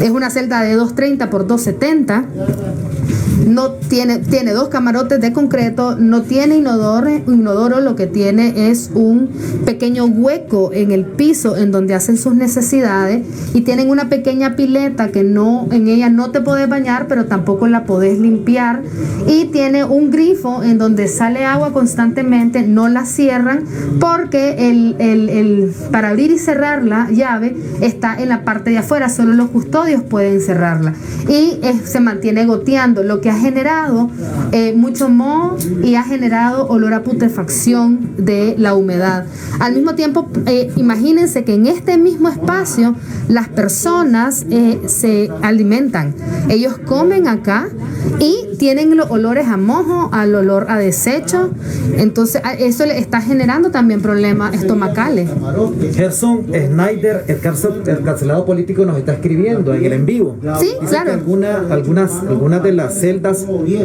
Es 0.00 0.10
una 0.10 0.30
celda 0.30 0.62
de 0.62 0.74
230 0.74 1.30
por 1.30 1.46
270 1.46 2.24
no 3.46 3.72
tiene, 3.72 4.18
tiene 4.18 4.52
dos 4.52 4.68
camarotes 4.68 5.20
de 5.20 5.32
concreto, 5.32 5.96
no 5.96 6.22
tiene 6.22 6.56
inodoro, 6.56 7.10
inodoro, 7.10 7.80
lo 7.80 7.94
que 7.96 8.06
tiene 8.06 8.70
es 8.70 8.90
un 8.94 9.30
pequeño 9.64 10.06
hueco 10.06 10.70
en 10.72 10.90
el 10.90 11.04
piso 11.04 11.56
en 11.56 11.70
donde 11.70 11.94
hacen 11.94 12.16
sus 12.16 12.34
necesidades 12.34 13.24
y 13.54 13.62
tienen 13.62 13.90
una 13.90 14.08
pequeña 14.08 14.56
pileta 14.56 15.08
que 15.08 15.24
no, 15.24 15.68
en 15.70 15.88
ella 15.88 16.08
no 16.08 16.30
te 16.30 16.40
puedes 16.40 16.68
bañar, 16.68 17.06
pero 17.08 17.26
tampoco 17.26 17.66
la 17.66 17.84
podés 17.84 18.18
limpiar. 18.18 18.82
Y 19.26 19.46
tiene 19.46 19.84
un 19.84 20.10
grifo 20.10 20.62
en 20.62 20.78
donde 20.78 21.08
sale 21.08 21.44
agua 21.44 21.72
constantemente, 21.72 22.62
no 22.62 22.88
la 22.88 23.04
cierran 23.04 23.64
porque 24.00 24.70
el, 24.70 24.96
el, 24.98 25.72
para 25.90 26.10
abrir 26.10 26.30
y 26.30 26.38
cerrar 26.38 26.84
la 26.84 27.10
llave 27.10 27.56
está 27.80 28.20
en 28.20 28.28
la 28.28 28.44
parte 28.44 28.70
de 28.70 28.78
afuera, 28.78 29.08
solo 29.08 29.34
los 29.34 29.50
custodios 29.50 30.02
pueden 30.02 30.40
cerrarla. 30.40 30.94
Y 31.28 31.60
se 31.84 32.00
mantiene 32.00 32.46
goteando, 32.46 33.02
lo 33.02 33.20
que 33.20 33.27
generado 33.34 34.10
eh, 34.52 34.72
mucho 34.74 35.08
moho 35.08 35.56
y 35.82 35.94
ha 35.94 36.02
generado 36.02 36.66
olor 36.68 36.94
a 36.94 37.02
putrefacción 37.02 38.14
de 38.16 38.54
la 38.58 38.74
humedad. 38.74 39.24
Al 39.58 39.74
mismo 39.74 39.94
tiempo, 39.94 40.28
eh, 40.46 40.70
imagínense 40.76 41.44
que 41.44 41.54
en 41.54 41.66
este 41.66 41.98
mismo 41.98 42.28
espacio 42.28 42.94
las 43.28 43.48
personas 43.48 44.46
eh, 44.50 44.80
se 44.86 45.30
alimentan. 45.42 46.14
Ellos 46.48 46.78
comen 46.78 47.28
acá 47.28 47.68
y 48.18 48.56
tienen 48.58 48.96
los 48.96 49.10
olores 49.10 49.46
a 49.48 49.56
mojo, 49.56 50.10
al 50.12 50.34
olor 50.34 50.66
a 50.68 50.78
desecho. 50.78 51.50
Entonces, 51.96 52.42
eso 52.58 52.86
le 52.86 52.98
está 52.98 53.20
generando 53.20 53.70
también 53.70 54.00
problemas 54.00 54.54
estomacales. 54.54 55.28
Gerson 55.94 56.46
Schneider, 56.46 57.24
el, 57.28 57.40
carcelado 57.40 58.44
político, 58.44 58.84
nos 58.84 58.98
está 58.98 59.12
escribiendo 59.12 59.74
en 59.74 59.84
el 59.84 59.92
en 59.92 60.06
vivo. 60.06 60.36
Sí, 60.58 60.72
claro. 60.88 61.12
algunas, 61.12 62.22
algunas 62.22 62.62
de 62.62 62.72
las 62.72 62.94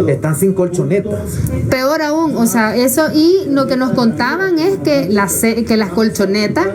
están 0.07 0.35
sin 0.35 0.53
colchonetas. 0.53 1.21
Peor 1.69 2.01
aún, 2.01 2.35
o 2.35 2.45
sea, 2.45 2.75
eso 2.75 3.07
y 3.13 3.49
lo 3.49 3.67
que 3.67 3.77
nos 3.77 3.91
contaban 3.91 4.59
es 4.59 4.77
que 4.77 5.07
las, 5.09 5.41
que 5.41 5.77
las 5.77 5.89
colchonetas 5.89 6.67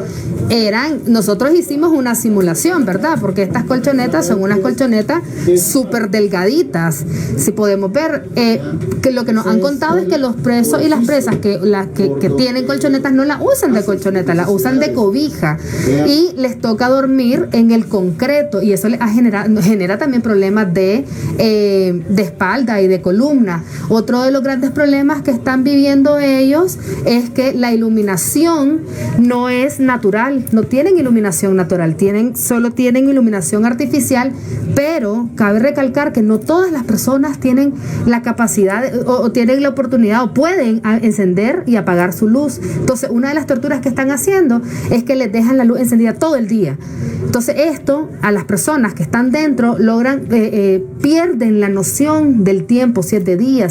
eran, 0.50 1.02
nosotros 1.06 1.54
hicimos 1.54 1.92
una 1.92 2.14
simulación, 2.14 2.84
¿verdad? 2.84 3.18
Porque 3.20 3.42
estas 3.42 3.64
colchonetas 3.64 4.26
son 4.26 4.42
unas 4.42 4.60
colchonetas 4.60 5.22
súper 5.56 6.10
delgaditas. 6.10 7.04
Si 7.36 7.52
podemos 7.52 7.92
ver, 7.92 8.28
eh, 8.36 8.60
que 9.02 9.10
lo 9.10 9.24
que 9.24 9.32
nos 9.32 9.46
han 9.46 9.60
contado 9.60 9.98
es 9.98 10.08
que 10.08 10.18
los 10.18 10.36
presos 10.36 10.82
y 10.82 10.88
las 10.88 11.04
presas 11.04 11.36
que, 11.36 11.58
las 11.62 11.88
que, 11.88 12.08
tienen 12.36 12.66
colchonetas 12.66 13.12
no 13.12 13.24
la 13.24 13.42
usan 13.42 13.72
de 13.72 13.82
colchoneta, 13.82 14.34
la 14.34 14.48
usan 14.48 14.80
de 14.80 14.92
cobija. 14.92 15.58
Y 16.06 16.32
les 16.36 16.58
toca 16.60 16.88
dormir 16.88 17.48
en 17.52 17.70
el 17.70 17.86
concreto 17.86 18.62
y 18.62 18.72
eso 18.72 18.88
les 18.88 19.00
ha 19.00 19.08
generado, 19.08 19.62
genera 19.62 19.98
también 19.98 20.22
problemas 20.22 20.72
de, 20.72 21.04
eh, 21.38 22.02
de 22.08 22.22
y 22.56 22.86
de 22.86 23.02
columna. 23.02 23.64
Otro 23.88 24.22
de 24.22 24.30
los 24.30 24.42
grandes 24.42 24.70
problemas 24.70 25.22
que 25.22 25.30
están 25.30 25.64
viviendo 25.64 26.18
ellos 26.18 26.78
es 27.04 27.30
que 27.30 27.52
la 27.52 27.72
iluminación 27.72 28.82
no 29.18 29.48
es 29.48 29.80
natural 29.80 30.44
no 30.52 30.62
tienen 30.62 30.98
iluminación 30.98 31.56
natural, 31.56 31.96
tienen, 31.96 32.36
solo 32.36 32.70
tienen 32.70 33.08
iluminación 33.08 33.64
artificial, 33.64 34.32
pero 34.74 35.28
cabe 35.34 35.58
recalcar 35.58 36.12
que 36.12 36.22
no 36.22 36.38
todas 36.38 36.72
las 36.72 36.84
personas 36.84 37.38
tienen 37.38 37.74
la 38.06 38.22
capacidad 38.22 38.84
o, 39.06 39.30
tienen 39.32 39.62
la 39.62 39.70
oportunidad 39.70 40.22
o 40.22 40.34
pueden 40.34 40.80
encender 41.02 41.64
y 41.66 41.76
apagar 41.76 42.12
su 42.12 42.28
luz. 42.28 42.60
Entonces, 42.76 43.10
una 43.10 43.28
de 43.28 43.34
las 43.34 43.46
torturas 43.46 43.80
que 43.80 43.88
están 43.88 44.10
haciendo 44.10 44.60
es 44.90 45.04
que 45.04 45.16
les 45.16 45.32
dejan 45.32 45.56
la 45.56 45.64
luz 45.64 45.80
encendida 45.80 46.14
todo 46.14 46.36
el 46.36 46.48
día. 46.48 46.76
Entonces, 47.24 47.56
esto 47.58 48.08
a 48.22 48.32
las 48.32 48.44
personas 48.44 48.94
que 48.94 49.02
están 49.02 49.30
dentro 49.30 49.78
logran, 49.78 50.20
eh, 50.30 50.50
eh, 50.52 50.84
pierden 51.02 51.60
la 51.60 51.68
noción 51.68 52.27
del 52.44 52.66
tiempo, 52.66 53.02
si 53.02 53.16
es 53.16 53.24
de 53.24 53.36
día, 53.36 53.68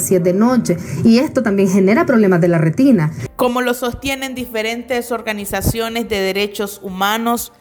y 1.04 1.20
esto 1.20 1.44
también 1.44 1.70
genera 1.70 2.06
problemas 2.06 2.42
de 2.42 2.48
la 2.48 2.58
retina. 2.58 3.12
Como 3.36 3.62
lo 3.62 3.74
sostienen 3.74 4.36
diferentes 4.36 5.12
organizaciones 5.12 6.10
de 6.10 6.20
derechos 6.20 6.80
humanos, 6.84 7.54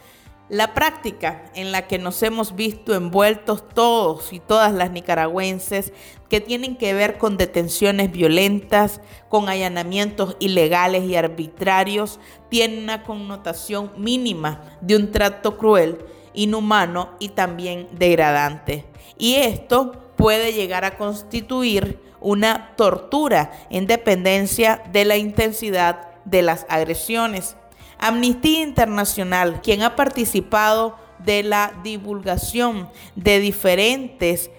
la 0.49 0.73
práctica 0.73 1.43
en 1.55 1.73
la 1.73 1.87
que 1.87 1.99
nos 1.99 2.23
hemos 2.23 2.55
visto 2.55 2.95
envueltos 2.95 3.67
todos 3.67 4.31
y 4.31 4.39
todas 4.39 4.73
las 4.73 4.91
nicaragüenses 4.91 5.91
que 6.29 6.39
tienen 6.39 6.77
que 6.77 6.93
ver 6.93 7.17
con 7.17 7.37
detenciones 7.37 8.11
violentas, 8.11 9.01
con 9.27 9.49
allanamientos 9.49 10.37
ilegales 10.39 11.03
y 11.03 11.15
arbitrarios, 11.15 12.19
tiene 12.49 12.81
una 12.81 13.03
connotación 13.03 13.91
mínima 13.97 14.61
de 14.79 14.95
un 14.95 15.11
trato 15.11 15.57
cruel, 15.57 15.97
inhumano 16.33 17.09
y 17.19 17.29
también 17.29 17.87
degradante. 17.91 18.85
Y 19.17 19.35
esto 19.35 20.06
puede 20.17 20.51
llegar 20.51 20.83
a 20.83 20.97
constituir 20.97 21.99
una 22.19 22.75
tortura 22.75 23.51
en 23.69 23.87
dependencia 23.87 24.83
de 24.91 25.05
la 25.05 25.15
intensidad 25.17 26.09
de 26.25 26.41
las 26.41 26.65
agresiones. 26.67 27.55
Amnistía 27.99 28.61
Internacional, 28.61 29.61
quien 29.61 29.81
ha 29.83 29.95
participado 29.95 30.97
de 31.19 31.43
la 31.43 31.73
divulgación 31.83 32.89
de 33.15 33.39
diferentes 33.39 34.51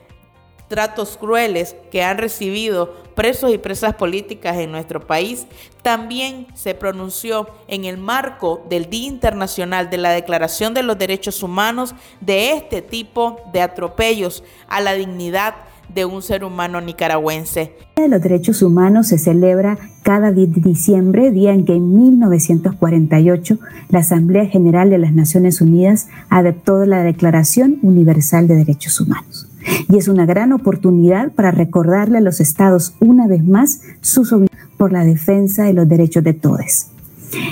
tratos 0.69 1.17
crueles 1.17 1.75
que 1.91 2.03
han 2.03 2.19
recibido 2.19 2.95
presos 3.15 3.53
y 3.53 3.59
presas 3.59 3.95
políticas 3.95 4.59
en 4.59 4.71
nuestro 4.71 5.07
país, 5.07 5.47
también 5.83 6.47
se 6.55 6.75
pronunció 6.75 7.49
en 7.67 7.85
el 7.85 7.99
marco 7.99 8.65
del 8.69 8.89
Día 8.89 9.09
Internacional 9.09 9.91
de 9.91 9.97
la 9.97 10.11
Declaración 10.11 10.75
de 10.75 10.83
los 10.83 10.99
Derechos 10.99 11.43
Humanos 11.43 11.95
de 12.21 12.53
este 12.53 12.83
tipo 12.83 13.41
de 13.53 13.63
atropellos 13.63 14.45
a 14.69 14.81
la 14.81 14.95
dignidad 14.95 15.55
de 15.93 16.05
un 16.05 16.23
ser 16.23 16.45
humano 16.45 16.81
nicaragüense. 16.81 17.61
El 17.63 17.95
Día 17.97 18.05
de 18.05 18.09
los 18.09 18.23
Derechos 18.23 18.63
Humanos 18.63 19.09
se 19.09 19.19
celebra 19.19 19.79
cada 20.03 20.31
10 20.31 20.55
de 20.55 20.61
diciembre, 20.61 21.31
día 21.31 21.53
en 21.53 21.65
que 21.65 21.75
en 21.75 21.95
1948 21.95 23.59
la 23.89 24.01
Asamblea 24.01 24.47
General 24.47 24.91
de 24.91 24.99
las 24.99 25.13
Naciones 25.13 25.61
Unidas 25.61 26.09
adoptó 26.29 26.85
la 26.85 27.03
Declaración 27.03 27.79
Universal 27.83 28.47
de 28.49 28.57
Derechos 28.57 29.01
Humanos. 29.01 29.49
Y 29.89 29.97
es 29.97 30.09
una 30.09 30.27
gran 30.27 30.53
oportunidad 30.53 31.33
para 31.33 31.51
recordarle 31.51 32.19
a 32.19 32.23
los 32.23 32.41
estados 32.41 32.95
una 33.01 33.27
vez 33.27 33.45
más 33.45 33.81
su 34.01 34.23
obligaciones 34.23 34.49
por 34.77 34.93
la 34.93 35.05
defensa 35.05 35.65
de 35.65 35.75
los 35.75 35.89
derechos 35.89 36.25
de 36.25 36.35
todos. 36.35 36.87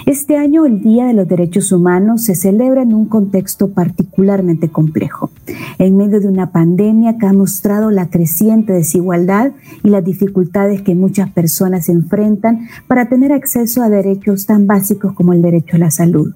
Este 0.06 0.36
año 0.36 0.64
el 0.64 0.80
Día 0.80 1.06
de 1.06 1.12
los 1.12 1.28
Derechos 1.28 1.70
Humanos 1.70 2.24
se 2.24 2.34
celebra 2.34 2.82
en 2.82 2.94
un 2.94 3.06
contexto 3.06 3.68
particularmente 3.68 4.70
complejo, 4.70 5.30
en 5.78 5.96
medio 5.98 6.20
de 6.20 6.28
una 6.28 6.50
pandemia 6.50 7.18
que 7.18 7.26
ha 7.26 7.32
mostrado 7.34 7.90
la 7.90 8.08
creciente 8.08 8.72
desigualdad 8.72 9.52
y 9.82 9.90
las 9.90 10.04
dificultades 10.04 10.80
que 10.80 10.94
muchas 10.94 11.30
personas 11.30 11.90
enfrentan 11.90 12.68
para 12.86 13.10
tener 13.10 13.32
acceso 13.32 13.82
a 13.82 13.90
derechos 13.90 14.46
tan 14.46 14.66
básicos 14.66 15.12
como 15.12 15.34
el 15.34 15.42
derecho 15.42 15.76
a 15.76 15.80
la 15.80 15.90
salud 15.90 16.34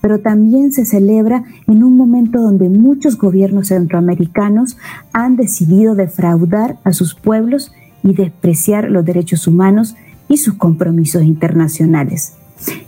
pero 0.00 0.20
también 0.20 0.72
se 0.72 0.84
celebra 0.84 1.44
en 1.66 1.84
un 1.84 1.96
momento 1.96 2.40
donde 2.40 2.68
muchos 2.68 3.18
gobiernos 3.18 3.68
centroamericanos 3.68 4.76
han 5.12 5.36
decidido 5.36 5.94
defraudar 5.94 6.78
a 6.84 6.92
sus 6.92 7.14
pueblos 7.14 7.72
y 8.02 8.14
despreciar 8.14 8.90
los 8.90 9.04
derechos 9.04 9.46
humanos 9.46 9.96
y 10.28 10.36
sus 10.38 10.54
compromisos 10.54 11.22
internacionales. 11.22 12.34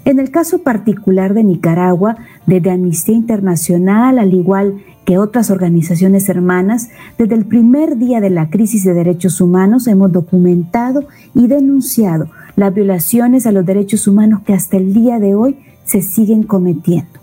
En 0.05 0.19
el 0.19 0.31
caso 0.31 0.63
particular 0.63 1.35
de 1.35 1.45
Nicaragua, 1.45 2.17
desde 2.47 2.71
Amnistía 2.71 3.15
Internacional, 3.15 4.19
al 4.19 4.35
igual 4.35 4.83
que 5.05 5.19
otras 5.19 5.51
organizaciones 5.51 6.29
hermanas, 6.29 6.89
desde 7.19 7.35
el 7.35 7.45
primer 7.45 7.97
día 7.97 8.21
de 8.21 8.31
la 8.31 8.51
crisis 8.51 8.85
de 8.85 8.95
derechos 8.95 9.41
humanos 9.41 9.87
hemos 9.87 10.13
documentado 10.13 11.07
y 11.35 11.47
denunciado 11.47 12.29
las 12.57 12.75
violaciones 12.75 13.47
a 13.47 13.53
los 13.53 13.65
derechos 13.65 14.07
humanos 14.07 14.41
que 14.45 14.55
hasta 14.55 14.77
el 14.77 14.93
día 14.93 15.19
de 15.19 15.35
hoy 15.35 15.57
se 15.91 16.03
siguen 16.03 16.45
cometiendo. 16.45 17.19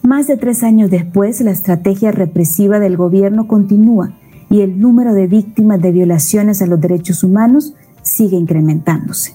Más 0.00 0.28
de 0.28 0.36
tres 0.36 0.62
años 0.62 0.92
después, 0.92 1.40
la 1.40 1.50
estrategia 1.50 2.12
represiva 2.12 2.78
del 2.78 2.96
gobierno 2.96 3.48
continúa 3.48 4.12
y 4.48 4.60
el 4.60 4.78
número 4.78 5.12
de 5.12 5.26
víctimas 5.26 5.82
de 5.82 5.90
violaciones 5.90 6.62
a 6.62 6.66
los 6.66 6.80
derechos 6.80 7.24
humanos 7.24 7.74
sigue 8.02 8.36
incrementándose. 8.36 9.34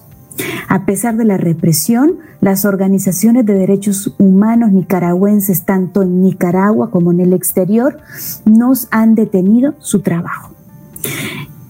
A 0.68 0.86
pesar 0.86 1.18
de 1.18 1.26
la 1.26 1.36
represión, 1.36 2.16
las 2.40 2.64
organizaciones 2.64 3.44
de 3.44 3.52
derechos 3.52 4.14
humanos 4.18 4.72
nicaragüenses, 4.72 5.66
tanto 5.66 6.00
en 6.00 6.22
Nicaragua 6.22 6.90
como 6.90 7.12
en 7.12 7.20
el 7.20 7.34
exterior, 7.34 7.98
nos 8.46 8.88
han 8.90 9.14
detenido 9.14 9.74
su 9.80 10.00
trabajo. 10.00 10.54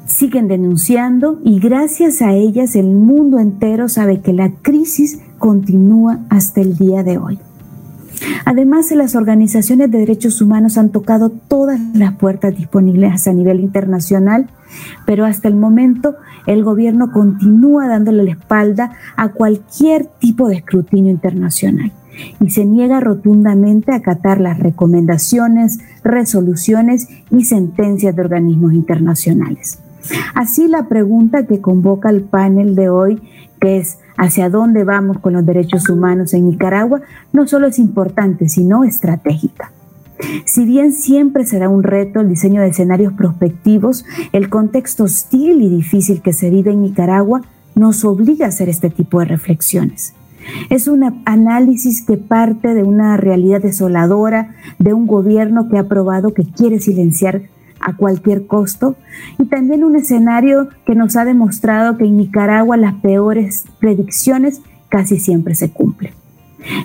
Siguen 0.06 0.46
denunciando 0.46 1.40
y 1.44 1.58
gracias 1.58 2.22
a 2.22 2.32
ellas 2.32 2.76
el 2.76 2.94
mundo 2.94 3.40
entero 3.40 3.88
sabe 3.88 4.20
que 4.20 4.32
la 4.32 4.52
crisis 4.62 5.18
continúa 5.38 6.20
hasta 6.28 6.60
el 6.60 6.76
día 6.76 7.02
de 7.02 7.18
hoy. 7.18 7.38
Además, 8.44 8.90
las 8.92 9.14
organizaciones 9.14 9.90
de 9.90 9.98
derechos 9.98 10.40
humanos 10.40 10.78
han 10.78 10.90
tocado 10.90 11.30
todas 11.30 11.80
las 11.94 12.14
puertas 12.14 12.56
disponibles 12.56 13.26
a 13.26 13.32
nivel 13.32 13.60
internacional, 13.60 14.48
pero 15.04 15.24
hasta 15.24 15.48
el 15.48 15.56
momento 15.56 16.14
el 16.46 16.64
gobierno 16.64 17.12
continúa 17.12 17.88
dándole 17.88 18.24
la 18.24 18.30
espalda 18.32 18.92
a 19.16 19.28
cualquier 19.28 20.06
tipo 20.06 20.48
de 20.48 20.56
escrutinio 20.56 21.10
internacional 21.10 21.92
y 22.40 22.50
se 22.50 22.64
niega 22.64 23.00
rotundamente 23.00 23.92
a 23.92 23.96
acatar 23.96 24.40
las 24.40 24.58
recomendaciones, 24.58 25.78
resoluciones 26.02 27.08
y 27.30 27.44
sentencias 27.44 28.16
de 28.16 28.22
organismos 28.22 28.72
internacionales. 28.72 29.80
Así 30.34 30.68
la 30.68 30.88
pregunta 30.88 31.46
que 31.46 31.60
convoca 31.60 32.10
el 32.10 32.22
panel 32.22 32.74
de 32.74 32.88
hoy, 32.88 33.20
es 33.66 33.98
hacia 34.16 34.48
dónde 34.48 34.84
vamos 34.84 35.18
con 35.18 35.34
los 35.34 35.44
derechos 35.44 35.88
humanos 35.88 36.32
en 36.34 36.48
Nicaragua, 36.48 37.02
no 37.32 37.46
solo 37.46 37.66
es 37.66 37.78
importante, 37.78 38.48
sino 38.48 38.84
estratégica. 38.84 39.72
Si 40.44 40.64
bien 40.64 40.92
siempre 40.92 41.44
será 41.44 41.68
un 41.68 41.82
reto 41.82 42.20
el 42.20 42.28
diseño 42.28 42.62
de 42.62 42.68
escenarios 42.68 43.12
prospectivos, 43.12 44.04
el 44.32 44.48
contexto 44.48 45.04
hostil 45.04 45.60
y 45.60 45.68
difícil 45.68 46.22
que 46.22 46.32
se 46.32 46.48
vive 46.50 46.72
en 46.72 46.82
Nicaragua 46.82 47.42
nos 47.74 48.04
obliga 48.04 48.46
a 48.46 48.48
hacer 48.48 48.68
este 48.68 48.88
tipo 48.88 49.20
de 49.20 49.26
reflexiones. 49.26 50.14
Es 50.70 50.88
un 50.88 51.22
análisis 51.24 52.02
que 52.02 52.16
parte 52.16 52.74
de 52.74 52.82
una 52.82 53.16
realidad 53.16 53.60
desoladora, 53.60 54.54
de 54.78 54.94
un 54.94 55.06
gobierno 55.06 55.68
que 55.68 55.76
ha 55.76 55.84
probado 55.84 56.32
que 56.32 56.44
quiere 56.44 56.80
silenciar 56.80 57.42
a 57.80 57.96
cualquier 57.96 58.46
costo 58.46 58.96
y 59.38 59.46
también 59.46 59.84
un 59.84 59.96
escenario 59.96 60.68
que 60.84 60.94
nos 60.94 61.16
ha 61.16 61.24
demostrado 61.24 61.96
que 61.96 62.04
en 62.04 62.16
Nicaragua 62.16 62.76
las 62.76 62.94
peores 62.94 63.64
predicciones 63.78 64.60
casi 64.88 65.18
siempre 65.18 65.54
se 65.54 65.70
cumplen. 65.70 66.14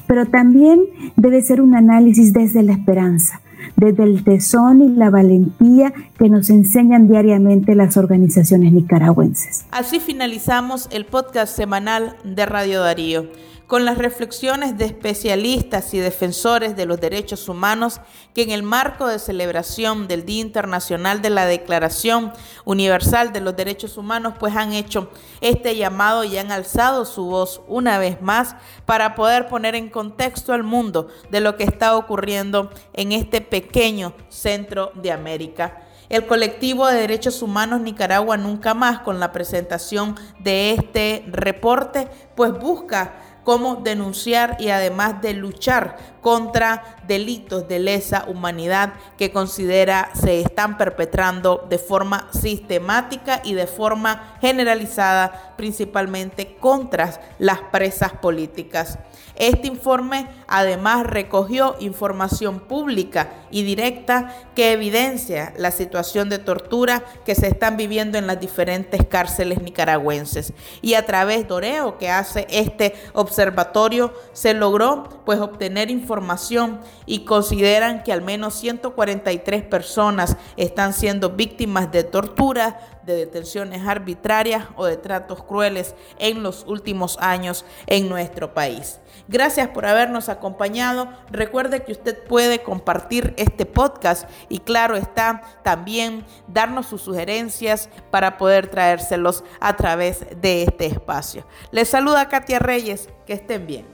Pero 0.07 0.25
también 0.25 0.81
debe 1.15 1.41
ser 1.41 1.61
un 1.61 1.75
análisis 1.75 2.33
desde 2.33 2.61
la 2.61 2.73
esperanza, 2.73 3.41
desde 3.77 4.03
el 4.03 4.23
tesón 4.23 4.81
y 4.81 4.89
la 4.89 5.09
valentía 5.09 5.93
que 6.17 6.29
nos 6.29 6.49
enseñan 6.49 7.07
diariamente 7.07 7.75
las 7.75 7.97
organizaciones 7.97 8.73
nicaragüenses. 8.73 9.65
Así 9.71 9.99
finalizamos 9.99 10.87
el 10.91 11.05
podcast 11.05 11.55
semanal 11.55 12.15
de 12.23 12.45
Radio 12.45 12.81
Darío 12.81 13.25
con 13.71 13.85
las 13.85 13.97
reflexiones 13.97 14.77
de 14.77 14.83
especialistas 14.83 15.93
y 15.93 15.99
defensores 15.99 16.75
de 16.75 16.85
los 16.85 16.99
derechos 16.99 17.47
humanos 17.47 18.01
que 18.33 18.41
en 18.41 18.51
el 18.51 18.63
marco 18.63 19.07
de 19.07 19.17
celebración 19.17 20.09
del 20.09 20.25
Día 20.25 20.41
Internacional 20.41 21.21
de 21.21 21.29
la 21.29 21.45
Declaración 21.45 22.33
Universal 22.65 23.31
de 23.31 23.39
los 23.39 23.55
Derechos 23.55 23.95
Humanos 23.95 24.33
pues 24.37 24.57
han 24.57 24.73
hecho 24.73 25.09
este 25.39 25.77
llamado 25.77 26.25
y 26.25 26.37
han 26.37 26.51
alzado 26.51 27.05
su 27.05 27.27
voz 27.27 27.61
una 27.69 27.97
vez 27.97 28.21
más 28.21 28.57
para 28.85 29.15
poder 29.15 29.47
poner 29.47 29.75
en 29.75 29.89
contexto 29.89 30.51
al 30.51 30.63
mundo 30.63 31.07
de 31.29 31.39
lo 31.39 31.55
que 31.55 31.63
está 31.63 31.95
ocurriendo 31.95 32.71
en 32.91 33.13
este 33.13 33.39
pequeño 33.39 34.11
centro 34.27 34.91
de 34.95 35.13
América. 35.13 35.87
El 36.09 36.25
colectivo 36.25 36.87
de 36.87 36.99
derechos 36.99 37.41
humanos 37.41 37.79
Nicaragua 37.79 38.35
Nunca 38.35 38.73
Más, 38.73 38.99
con 38.99 39.21
la 39.21 39.31
presentación 39.31 40.19
de 40.39 40.71
este 40.71 41.23
reporte, 41.29 42.09
pues 42.35 42.51
busca 42.51 43.30
cómo 43.43 43.77
denunciar 43.77 44.57
y 44.59 44.69
además 44.69 45.21
de 45.21 45.33
luchar 45.33 45.97
contra 46.21 46.97
delitos 47.07 47.67
de 47.67 47.79
lesa 47.79 48.25
humanidad 48.27 48.93
que 49.17 49.31
considera 49.31 50.11
se 50.13 50.41
están 50.41 50.77
perpetrando 50.77 51.65
de 51.69 51.77
forma 51.77 52.27
sistemática 52.31 53.41
y 53.43 53.53
de 53.53 53.67
forma 53.67 54.37
generalizada, 54.41 55.53
principalmente 55.57 56.55
contra 56.57 57.19
las 57.39 57.59
presas 57.71 58.13
políticas. 58.13 58.99
Este 59.41 59.67
informe 59.67 60.27
además 60.47 61.03
recogió 61.03 61.75
información 61.79 62.59
pública 62.59 63.33
y 63.49 63.63
directa 63.63 64.35
que 64.53 64.71
evidencia 64.71 65.51
la 65.57 65.71
situación 65.71 66.29
de 66.29 66.37
tortura 66.37 67.03
que 67.25 67.33
se 67.33 67.47
están 67.47 67.75
viviendo 67.75 68.19
en 68.19 68.27
las 68.27 68.39
diferentes 68.39 69.03
cárceles 69.03 69.59
nicaragüenses. 69.63 70.53
Y 70.83 70.93
a 70.93 71.07
través 71.07 71.47
de 71.47 71.55
Oreo 71.55 71.97
que 71.97 72.11
hace 72.11 72.45
este 72.51 72.93
observatorio 73.13 74.13
se 74.31 74.53
logró 74.53 75.23
pues 75.25 75.39
obtener 75.39 75.89
información 75.89 76.79
y 77.07 77.25
consideran 77.25 78.03
que 78.03 78.13
al 78.13 78.21
menos 78.21 78.53
143 78.59 79.63
personas 79.63 80.37
están 80.55 80.93
siendo 80.93 81.31
víctimas 81.31 81.91
de 81.91 82.03
tortura, 82.03 83.00
de 83.03 83.15
detenciones 83.15 83.85
arbitrarias 83.87 84.65
o 84.75 84.85
de 84.85 84.97
tratos 84.97 85.43
crueles 85.43 85.95
en 86.19 86.43
los 86.43 86.65
últimos 86.67 87.17
años 87.19 87.65
en 87.87 88.09
nuestro 88.09 88.53
país. 88.53 88.99
Gracias 89.27 89.69
por 89.69 89.85
habernos 89.85 90.29
acompañado. 90.29 91.09
Recuerde 91.29 91.83
que 91.83 91.91
usted 91.91 92.23
puede 92.25 92.61
compartir 92.61 93.33
este 93.37 93.65
podcast 93.65 94.29
y 94.49 94.59
claro 94.59 94.95
está 94.95 95.41
también 95.63 96.25
darnos 96.47 96.87
sus 96.87 97.01
sugerencias 97.01 97.89
para 98.09 98.37
poder 98.37 98.67
traérselos 98.67 99.43
a 99.59 99.75
través 99.75 100.25
de 100.41 100.63
este 100.63 100.85
espacio. 100.85 101.45
Les 101.71 101.89
saluda 101.89 102.29
Katia 102.29 102.59
Reyes. 102.59 103.09
Que 103.25 103.33
estén 103.33 103.67
bien. 103.67 103.85